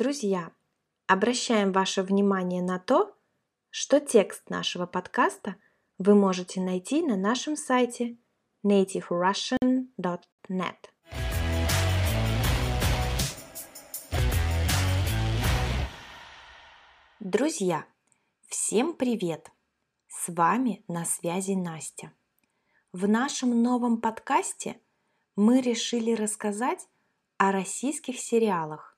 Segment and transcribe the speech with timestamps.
[0.00, 0.50] Друзья,
[1.06, 3.14] обращаем ваше внимание на то,
[3.68, 5.56] что текст нашего подкаста
[5.98, 8.16] вы можете найти на нашем сайте
[8.64, 10.76] nativerussian.net.
[17.20, 17.84] Друзья,
[18.48, 19.50] всем привет!
[20.08, 22.10] С вами на связи Настя.
[22.94, 24.80] В нашем новом подкасте
[25.36, 26.88] мы решили рассказать
[27.36, 28.89] о российских сериалах,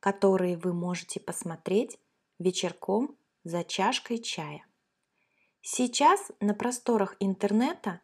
[0.00, 1.98] которые вы можете посмотреть
[2.38, 4.66] вечерком за чашкой чая.
[5.60, 8.00] Сейчас на просторах интернета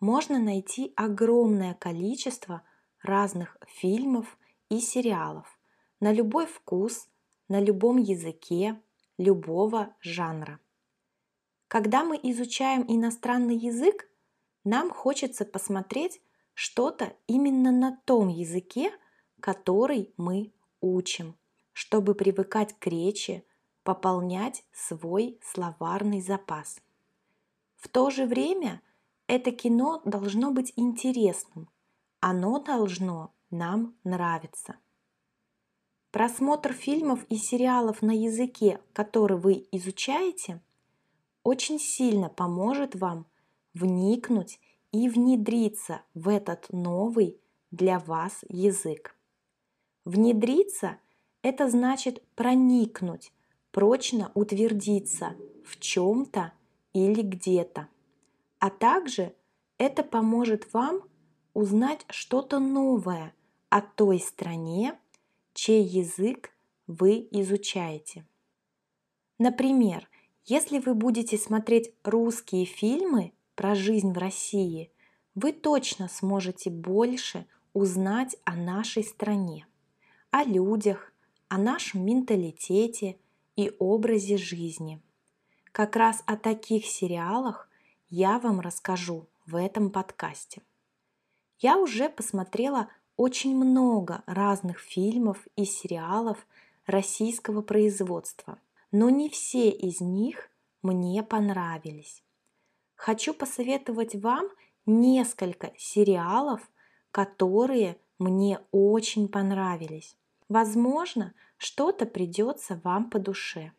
[0.00, 2.62] можно найти огромное количество
[3.02, 4.38] разных фильмов
[4.68, 5.58] и сериалов
[6.00, 7.08] на любой вкус,
[7.48, 8.80] на любом языке,
[9.16, 10.60] любого жанра.
[11.66, 14.08] Когда мы изучаем иностранный язык,
[14.64, 16.20] нам хочется посмотреть
[16.54, 18.92] что-то именно на том языке,
[19.40, 21.36] который мы учим,
[21.72, 23.44] чтобы привыкать к речи,
[23.82, 26.80] пополнять свой словарный запас.
[27.76, 28.82] В то же время
[29.26, 31.68] это кино должно быть интересным,
[32.20, 34.76] оно должно нам нравиться.
[36.10, 40.62] Просмотр фильмов и сериалов на языке, который вы изучаете,
[41.42, 43.26] очень сильно поможет вам
[43.74, 44.58] вникнуть
[44.90, 47.40] и внедриться в этот новый
[47.70, 49.17] для вас язык.
[50.08, 50.96] Внедриться–
[51.42, 53.30] это значит проникнуть,
[53.72, 56.52] прочно утвердиться в чем-то
[56.94, 57.88] или где-то.
[58.58, 59.34] А также
[59.76, 61.02] это поможет вам
[61.52, 63.34] узнать что-то новое
[63.68, 64.98] о той стране,
[65.52, 66.52] чей язык
[66.86, 68.24] вы изучаете.
[69.36, 70.08] Например,
[70.46, 74.90] если вы будете смотреть русские фильмы про жизнь в России,
[75.34, 79.66] вы точно сможете больше узнать о нашей стране
[80.30, 81.12] о людях,
[81.48, 83.16] о нашем менталитете
[83.56, 85.00] и образе жизни.
[85.72, 87.68] Как раз о таких сериалах
[88.10, 90.62] я вам расскажу в этом подкасте.
[91.58, 96.46] Я уже посмотрела очень много разных фильмов и сериалов
[96.86, 98.58] российского производства,
[98.92, 100.50] но не все из них
[100.82, 102.22] мне понравились.
[102.94, 104.48] Хочу посоветовать вам
[104.84, 106.70] несколько сериалов,
[107.10, 110.17] которые мне очень понравились.
[110.48, 113.72] Возможно, что-то придется вам по душе.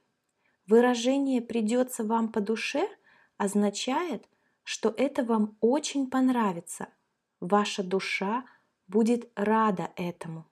[0.68, 2.88] Выражение «придется вам по душе»
[3.38, 4.28] означает,
[4.64, 6.90] что это вам очень понравится.
[7.40, 8.46] Ваша душа
[8.88, 10.46] будет рада этому.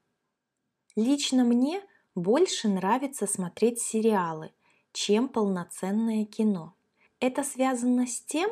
[0.95, 1.83] Лично мне
[2.16, 4.51] больше нравится смотреть сериалы,
[4.91, 6.75] чем полноценное кино.
[7.19, 8.49] Это связано с тем,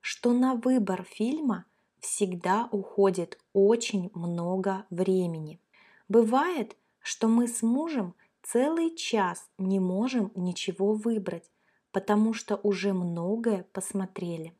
[0.00, 1.64] что на выбор фильма
[1.98, 5.60] всегда уходит очень много времени.
[6.08, 6.76] Бывает,
[7.08, 11.50] что мы с мужем целый час не можем ничего выбрать,
[11.90, 14.54] потому что уже многое посмотрели.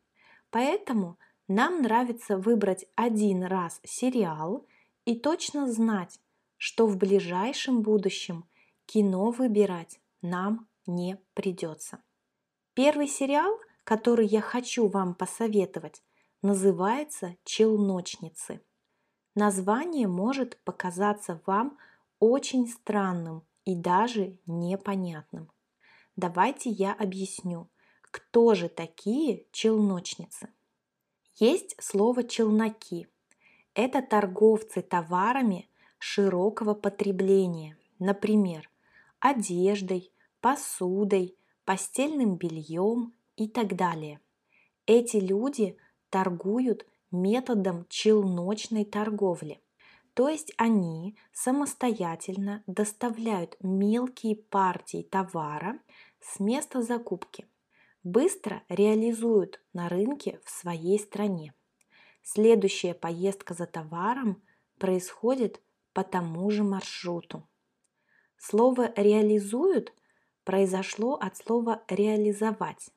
[0.49, 4.67] Поэтому нам нравится выбрать один раз сериал
[5.05, 6.21] и точно знать,
[6.57, 8.47] что в ближайшем будущем
[8.87, 12.03] кино выбирать нам не придется.
[12.73, 16.03] Первый сериал, который я хочу вам посоветовать,
[16.41, 18.63] называется «Челночницы».
[19.35, 21.77] Название может показаться вам
[22.19, 25.51] очень странным и даже непонятным.
[26.17, 27.69] Давайте я объясню,
[28.03, 30.49] кто же такие челночницы.
[31.37, 33.07] Есть слово «челноки».
[33.75, 35.69] Это торговцы товарами
[35.99, 38.69] широкого потребления, например,
[39.21, 44.21] одеждой, посудой, постельным бельем и так далее.
[44.87, 45.77] Эти люди–
[46.11, 49.61] торгуют методом челночной торговли.
[50.19, 55.79] То есть они самостоятельно доставляют мелкие партии товара
[56.21, 57.47] с места закупки,
[58.03, 61.55] быстро реализуют на рынке в своей стране.
[62.25, 64.43] Следующая поездка за товаром
[64.79, 65.63] происходит
[65.93, 67.47] по тому же маршруту.
[68.39, 69.95] Слово «реализуют»
[70.43, 72.91] произошло от слова «реализовать».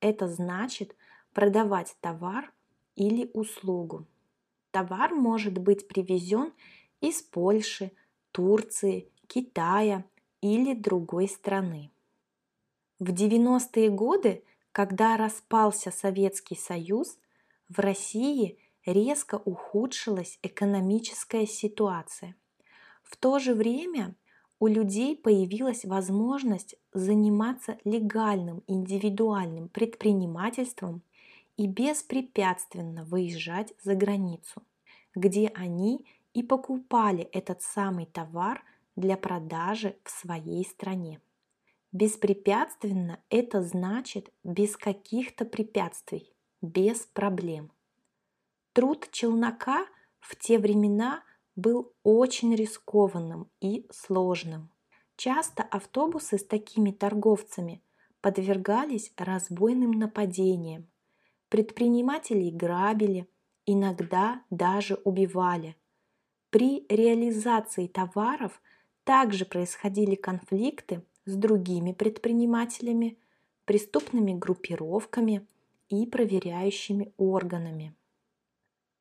[0.00, 0.96] Это значит
[1.34, 2.50] продавать товар
[2.94, 4.06] или услугу.
[4.76, 6.52] Товар может быть привезен
[7.00, 7.92] из Польши,
[8.30, 10.04] Турции, Китая
[10.42, 11.90] или другой страны.
[12.98, 17.18] В 90-е годы, когда распался Советский Союз,
[17.70, 22.36] в России резко ухудшилась экономическая ситуация.
[23.02, 24.14] В то же время
[24.60, 31.00] у людей появилась возможность заниматься легальным индивидуальным предпринимательством
[31.56, 34.62] и беспрепятственно выезжать за границу,
[35.14, 38.62] где они и покупали этот самый товар
[38.94, 41.20] для продажи в своей стране.
[41.92, 47.72] Беспрепятственно это значит без каких-то препятствий, без проблем.
[48.74, 49.86] Труд челнока
[50.18, 51.22] в те времена
[51.54, 54.70] был очень рискованным и сложным.
[55.16, 57.82] Часто автобусы с такими торговцами
[58.20, 60.86] подвергались разбойным нападениям.
[61.56, 63.26] Предпринимателей грабили,
[63.64, 65.74] иногда даже убивали.
[66.50, 68.60] При реализации товаров
[69.04, 73.18] также происходили конфликты с другими предпринимателями,
[73.64, 75.46] преступными группировками
[75.88, 77.96] и проверяющими органами.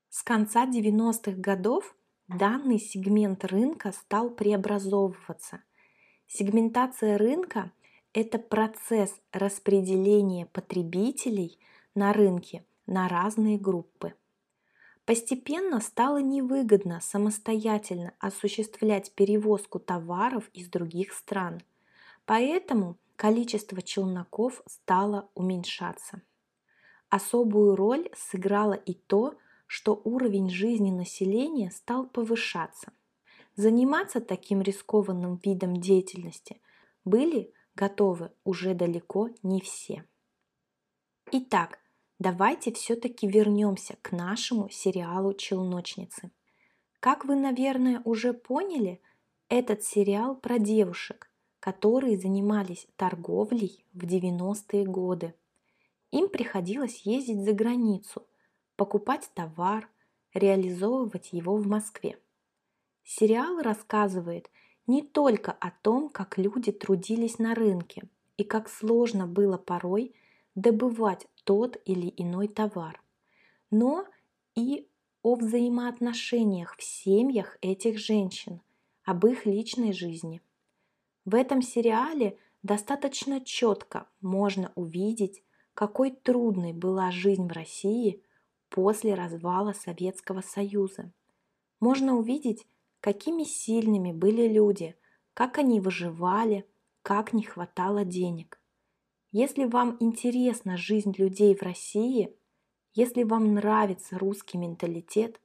[0.07, 1.93] С конца 90-х годов
[2.29, 5.61] данный сегмент рынка стал преобразовываться.
[6.25, 7.73] Сегментация рынка–
[8.13, 11.59] это процесс распределения потребителей
[11.95, 14.13] на рынке на разные группы.
[15.05, 21.61] Постепенно стало невыгодно самостоятельно осуществлять перевозку товаров из других стран,
[22.25, 26.21] поэтому количество челноков стало уменьшаться.
[27.09, 29.35] Особую роль сыграло и то,
[29.67, 32.91] что уровень жизни населения стал повышаться.
[33.55, 36.61] Заниматься таким рискованным видом деятельности
[37.05, 40.03] были готовы уже далеко не все.
[41.31, 41.79] Итак,
[42.19, 46.31] давайте все-таки вернемся к нашему сериалу «Челночницы».
[46.99, 49.01] Как вы, наверное, уже поняли,
[49.47, 51.29] этот сериал про девушек,
[51.59, 55.35] которые занимались торговлей в 90-е годы.
[56.11, 58.25] Им приходилось ездить за границу–
[58.75, 59.89] покупать товар,
[60.33, 62.19] реализовывать его в Москве.
[63.03, 64.49] Сериал рассказывает
[64.87, 68.03] не только о том, как люди трудились на рынке
[68.37, 70.13] и как сложно было порой
[70.55, 73.01] добывать тот или иной товар,
[73.69, 74.05] но
[74.55, 74.87] и
[75.21, 78.61] о взаимоотношениях в семьях этих женщин,
[79.03, 80.41] об их личной жизни.
[81.25, 85.43] В этом сериале достаточно четко можно увидеть,
[85.73, 88.23] какой трудной была жизнь в России
[88.69, 91.11] после развала Советского Союза.
[91.79, 92.65] Можно увидеть,
[93.01, 94.95] какими сильными были люди,
[95.33, 96.65] как они выживали,
[97.01, 98.59] как не хватало денег.
[99.37, 102.33] Если вам интересна жизнь людей в России,
[102.93, 105.41] если вам нравится русский менталитет,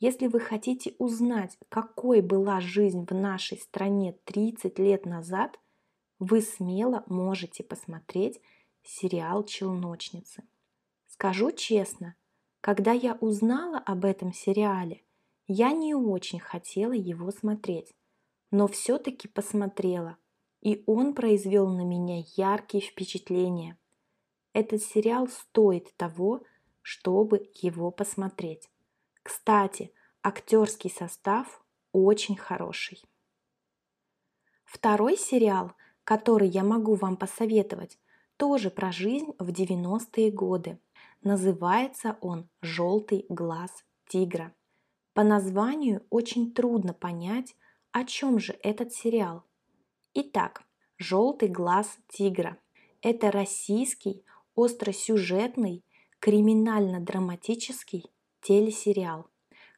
[0.00, 5.60] если вы хотите узнать, какой была жизнь в нашей стране 30 лет назад,
[6.18, 8.40] вы смело можете посмотреть
[8.82, 10.42] сериал «Челночницы».
[11.06, 12.16] Скажу честно,
[12.60, 15.04] когда я узнала об этом сериале,
[15.46, 17.94] я не очень хотела его смотреть,
[18.50, 20.16] но все-таки посмотрела,
[20.60, 23.78] и он произвел на меня яркие впечатления.
[24.52, 26.42] Этот сериал стоит того,
[26.82, 28.68] чтобы его посмотреть.
[29.22, 29.92] Кстати,
[30.22, 33.02] актерский состав очень хороший.
[34.64, 35.72] Второй сериал,
[36.04, 37.98] который я могу вам посоветовать,
[38.36, 40.78] тоже про жизнь в 90-е годы–
[41.22, 44.54] Называется он «Желтый глаз тигра».
[45.12, 47.54] По названию очень трудно понять,
[47.92, 49.44] о чем же этот сериал.
[50.12, 50.64] Итак,
[50.98, 52.58] «Желтый глаз тигра»–
[53.00, 54.24] это российский
[54.56, 55.84] остросюжетный
[56.18, 59.28] криминально-драматический телесериал,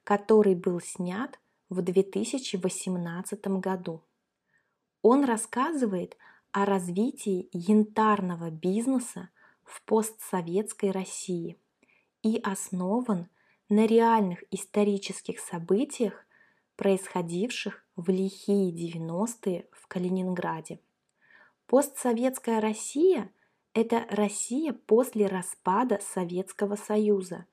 [0.05, 4.03] который был снят в 2018 году.
[5.03, 6.17] Он рассказывает
[6.51, 9.29] о развитии янтарного бизнеса
[9.65, 11.59] в постсоветской России
[12.23, 13.29] и основан
[13.69, 16.25] на реальных исторических событиях,
[16.77, 20.81] происходивших в лихие 90-е в Калининграде.
[21.67, 23.31] Постсоветская Россия–
[23.75, 27.47] это Россия после распада Советского Союза,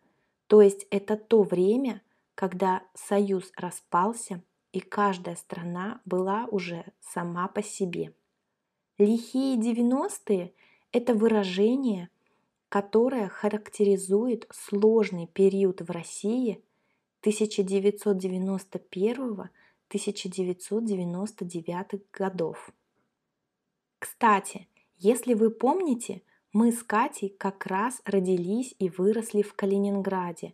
[0.47, 2.01] то есть это то время,
[2.35, 8.13] когда Союз распался и каждая страна была уже сама по себе.
[8.97, 10.53] Лихие 90-е–
[10.91, 12.09] это выражение,
[12.67, 16.63] которое характеризует сложный период в России
[19.93, 22.71] 1991-1999 годов.
[23.99, 26.21] Kстати, если вы помните,
[26.53, 30.53] мы с Катей как раз родились и выросли в Калининграде.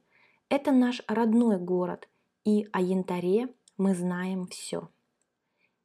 [0.50, 2.10] Это наш родной город,
[2.44, 4.90] и о янтаре мы знаем все.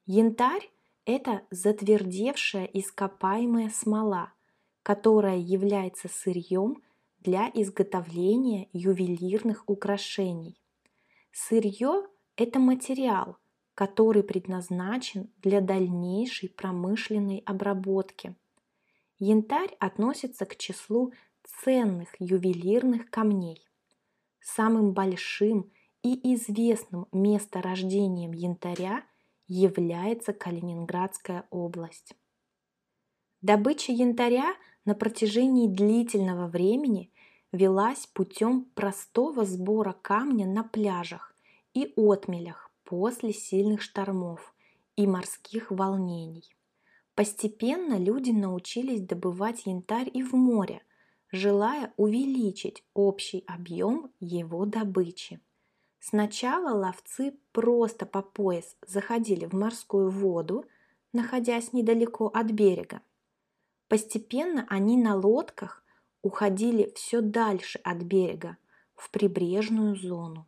[0.06, 0.70] Янтарь–
[1.04, 4.32] это затвердевшая ископаемая смола–
[4.82, 6.82] которая является сырьем
[7.20, 10.58] для изготовления ювелирных украшений.
[11.32, 12.06] Сырье–
[12.40, 13.36] это материал,
[13.74, 18.34] который предназначен для дальнейшей промышленной обработки.
[19.18, 21.12] Янтарь относится к числу
[21.44, 23.62] ценных ювелирных камней.
[24.40, 25.70] Самым большим
[26.02, 29.04] и известным месторождением янтаря
[29.46, 32.14] является Калининградская область.
[33.42, 34.54] Добыча янтаря
[34.86, 37.12] на протяжении длительного времени
[37.52, 41.29] велась путем простого сбора камня на пляжах
[41.74, 44.54] и отмелях после сильных штормов
[44.96, 46.56] и морских волнений.
[47.14, 50.82] Постепенно люди научились добывать янтарь и в море,
[51.30, 55.40] желая увеличить общий объем его добычи.
[56.00, 60.64] Сначала ловцы просто по пояс заходили в морскую воду,
[61.12, 63.02] находясь недалеко от берега.
[63.88, 65.84] Постепенно они на лодках
[66.22, 68.56] уходили все дальше от берега,
[68.94, 70.46] в прибрежную зону.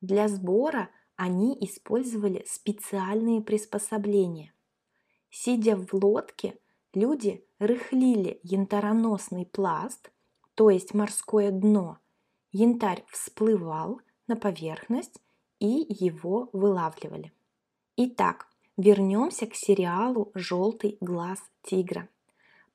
[0.00, 4.54] Для сбора они использовали специальные приспособления.
[5.28, 6.58] Сидя в лодке,
[6.94, 10.10] люди рыхлили янтароносный пласт,
[10.54, 11.98] то есть морское дно.
[12.52, 15.20] Янтарь всплывал на поверхность
[15.58, 17.32] и его вылавливали.
[17.96, 22.08] Итак, вернемся к сериалу «Желтый глаз тигра».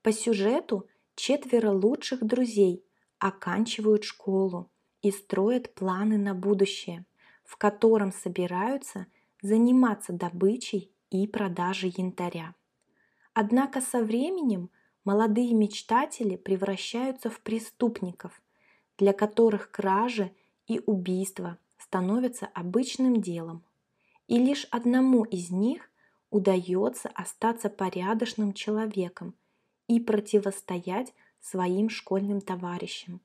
[0.02, 2.84] По сюжету четверо лучших друзей
[3.18, 4.70] оканчивают школу
[5.02, 7.04] и строят планы на будущее,
[7.46, 9.06] в котором собираются
[9.40, 12.54] заниматься добычей и продажей янтаря.
[13.32, 14.70] Однако со временем
[15.04, 18.42] молодые мечтатели превращаются в преступников,
[18.98, 20.32] для которых кражи
[20.66, 23.62] и убийства становятся обычным делом.
[24.26, 25.90] И лишь одному из них
[26.30, 29.34] удается остаться порядочным человеком
[29.86, 33.20] и противостоять своим школьным товарищам,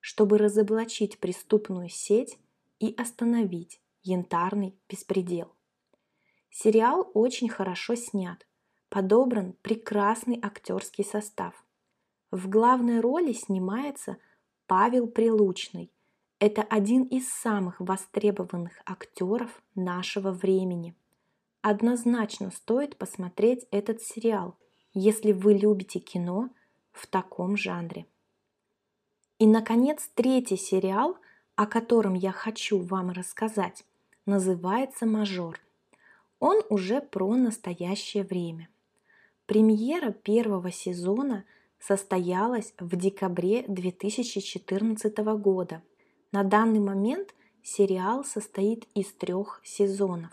[0.00, 2.36] чтобы разоблачить преступную сеть
[2.80, 5.54] и остановить янтарный беспредел.
[6.50, 8.44] Сериал очень хорошо снят,
[8.88, 11.64] подобран прекрасный актерский состав.
[12.32, 14.16] В главной роли снимается
[14.66, 15.92] Павел Прилучный.
[16.40, 20.96] Это один из самых востребованных актеров нашего времени.
[21.60, 24.56] Однозначно стоит посмотреть этот сериал,
[24.94, 26.48] если вы любите кино
[26.92, 28.06] в таком жанре.
[29.38, 31.18] И, наконец, третий сериал,
[31.56, 33.84] о котором я хочу вам рассказать,
[34.26, 35.60] называется «Мажор».
[36.38, 38.68] Он уже про настоящее время–
[39.50, 41.44] Премьера первого сезона
[41.80, 45.82] состоялась в декабре 2014 года.
[46.30, 50.30] На данный момент сериал состоит из трех сезонов,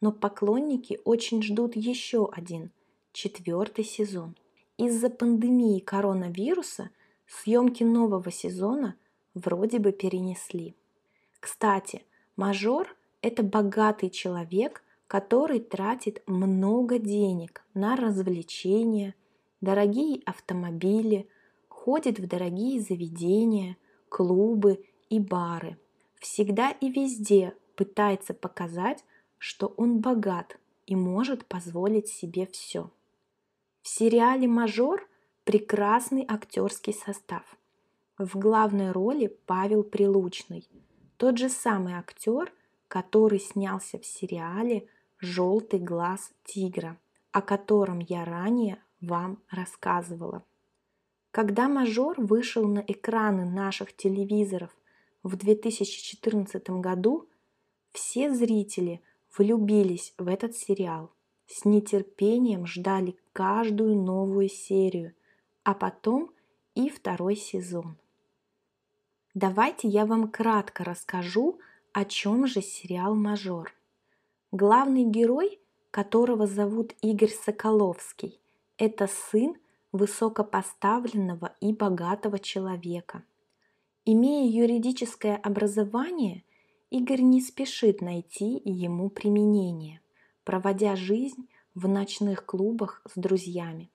[0.00, 2.72] но поклонники очень ждут еще один,
[3.12, 4.34] четвертый сезон.
[4.78, 6.90] Из-за пандемии коронавируса
[7.28, 8.96] съемки нового сезона
[9.36, 10.74] вроде бы перенесли.
[11.38, 12.02] Кстати,
[12.34, 19.14] мажор– это богатый человек, который тратит много денег на развлечения,
[19.60, 21.28] дорогие автомобили,
[21.68, 23.76] ходит в дорогие заведения,
[24.08, 25.78] клубы и бары.
[26.18, 29.04] Всегда и везде пытается показать,
[29.38, 32.90] что он богат и может позволить себе все.
[33.82, 35.06] В сериале «Мажор»
[35.44, 37.44] прекрасный актерский состав.
[38.18, 40.66] В главной роли Павел Прилучный,
[41.18, 42.50] тот же самый актер,
[42.88, 46.98] который снялся в сериале желтый глаз тигра,
[47.30, 50.42] о котором я ранее вам рассказывала.
[51.30, 54.74] Когда «Мажор» вышел на экраны наших телевизоров
[55.22, 57.28] в 2014 году,
[57.92, 59.02] все зрители
[59.36, 61.12] влюбились в этот сериал,
[61.46, 65.12] с нетерпением ждали каждую новую серию,
[65.64, 66.30] а потом
[66.74, 67.98] и второй сезон.
[69.36, 71.58] Давайте я вам кратко расскажу,
[71.92, 73.74] о чем же сериал «Мажор».
[74.50, 78.40] Главный герой, которого зовут Игорь Соколовский,
[78.78, 79.54] это сын
[79.92, 83.24] высокопоставленного и богатого человека.
[84.06, 86.42] Имея юридическое образование,
[86.88, 90.00] Игорь не спешит найти ему применение,
[90.44, 93.90] проводя жизнь в ночных клубах с друзьями.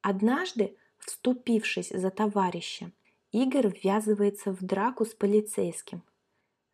[0.00, 2.90] Однажды, вступившись за товарища,
[3.32, 6.02] Игорь ввязывается в драку с полицейским.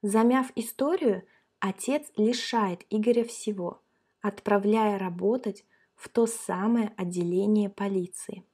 [0.03, 1.25] Замяв историю,
[1.61, 3.81] Отец лишает Игоря всего,
[4.21, 8.45] отправляя работать в то самое отделение полиции.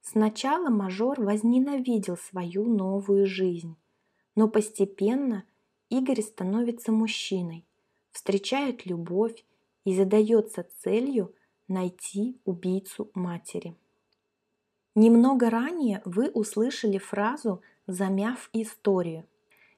[0.00, 3.76] Сначала мажор возненавидел свою новую жизнь,
[4.34, 5.44] но постепенно
[5.90, 7.66] Игорь становится мужчиной,
[8.10, 9.44] встречает любовь
[9.84, 11.34] и задается целью
[11.68, 13.76] найти убийцу матери.
[14.94, 19.24] Немного ранее вы услышали фразу «замяв историю».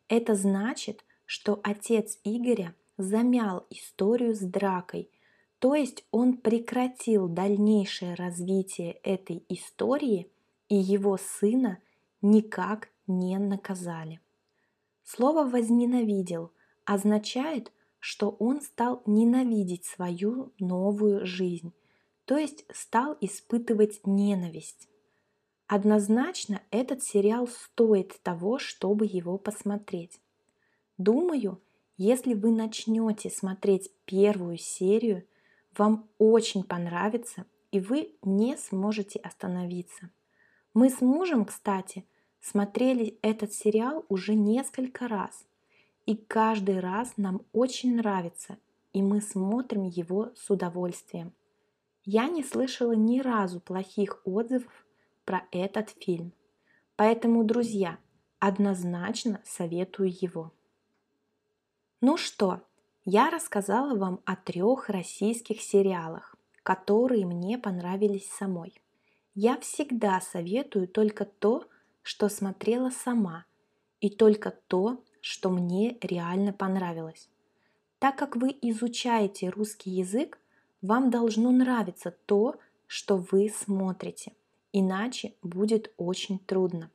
[0.08, 5.10] Это значит, что отец Игоря замял историю с дракой,
[5.58, 10.30] то есть он прекратил дальнейшее развитие этой истории
[10.68, 11.78] и его сына
[12.22, 14.20] никак не наказали.
[15.04, 16.52] Слово «возненавидел»
[16.84, 21.72] означает, что он стал ненавидеть свою новую жизнь,
[22.24, 24.88] то есть стал испытывать ненависть.
[25.66, 30.20] Однозначно этот сериал стоит того, чтобы его посмотреть.
[30.98, 31.60] Думаю,
[31.96, 35.26] если вы начнете смотреть первую серию,
[35.76, 40.10] вам очень понравится, и вы не сможете остановиться.
[40.74, 42.04] Мы с мужем, кстати,
[42.40, 45.46] смотрели этот сериал уже несколько раз.
[46.04, 48.58] И каждый раз нам очень нравится,
[48.92, 51.32] и мы смотрим его с удовольствием.
[52.04, 54.86] Я не слышала ни разу плохих отзывов
[55.24, 56.32] про этот фильм.
[56.96, 57.98] Поэтому, друзья,
[58.38, 60.52] однозначно советую его.
[62.00, 62.62] Ну что,
[63.04, 68.80] я рассказала вам о трех российских сериалах, которые мне понравились самой.
[69.34, 71.66] Я всегда советую только то,
[72.02, 73.44] что смотрела сама,
[74.00, 77.28] и только то, что мне реально понравилось.
[78.00, 80.40] Так как вы изучаете русский язык,
[80.82, 82.56] вам должно нравиться то,
[82.88, 84.32] что вы смотрите,
[84.72, 86.90] иначе будет очень трудно.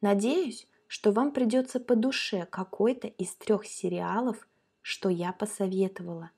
[0.00, 4.46] Надеюсь, что вам придется по душе какой-то из трех сериалов,
[4.82, 6.30] что я посоветовала,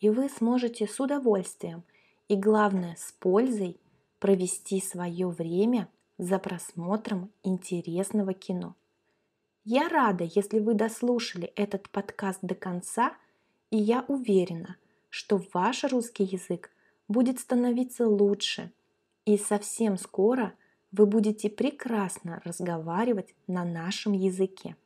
[0.00, 1.82] и вы сможете с удовольствием
[2.28, 3.80] и, главное, с пользой
[4.18, 8.74] провести свое время за просмотром интересного кино.
[9.64, 13.16] Я рада, если вы дослушали этот подкаст до конца,
[13.70, 14.76] и я уверена,
[15.10, 16.70] что ваш русский язык
[17.08, 18.70] будет становиться лучше,
[19.26, 20.54] и совсем скоро
[20.92, 24.76] вы будете прекрасно разговаривать на нашем языке.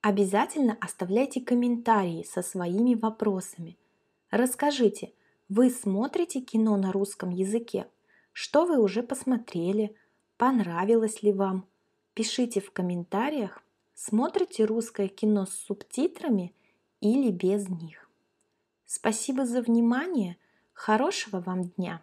[0.00, 3.76] Обязательно оставляйте комментарии со своими вопросами.
[4.30, 5.12] Расскажите,
[5.48, 7.86] вы смотрите кино на русском языке?
[8.32, 9.94] Что вы уже посмотрели?
[10.38, 11.66] Понравилось ли вам?
[12.14, 13.62] Пишите в комментариях,
[13.94, 16.54] смотрите русское кино с субтитрами
[17.00, 18.08] или без них.
[18.86, 20.36] Спасибо за внимание.
[20.72, 22.02] Хорошего вам дня!